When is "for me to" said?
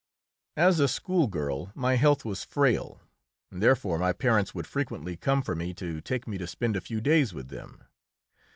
5.43-6.01